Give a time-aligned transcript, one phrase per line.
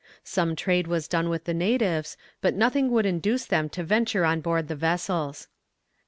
[0.23, 4.41] Some trade was done with the natives, but nothing would induce them to venture on
[4.41, 5.47] board the vessels.